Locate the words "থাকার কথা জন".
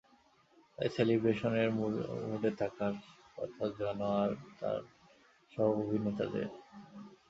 2.59-3.99